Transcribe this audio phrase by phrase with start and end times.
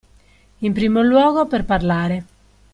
[0.61, 2.25] In primo luogo, per parlare.